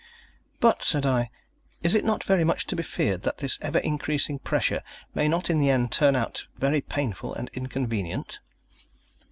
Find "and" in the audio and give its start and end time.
7.35-7.51